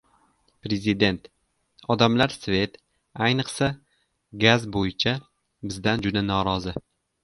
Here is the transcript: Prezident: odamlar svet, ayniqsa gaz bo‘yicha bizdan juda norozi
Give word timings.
Prezident: 0.67 1.27
odamlar 1.97 2.33
svet, 2.39 2.81
ayniqsa 3.27 3.71
gaz 4.49 4.69
bo‘yicha 4.77 5.17
bizdan 5.71 6.07
juda 6.09 6.29
norozi 6.37 6.81